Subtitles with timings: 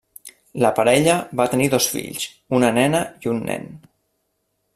[0.63, 2.25] La parella va tenir dos fills,
[2.61, 3.71] una nena i un nen.